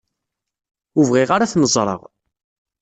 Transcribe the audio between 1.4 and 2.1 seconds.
ad ten-ẓreɣ.